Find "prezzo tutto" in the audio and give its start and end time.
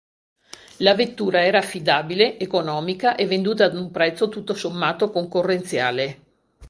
3.91-4.55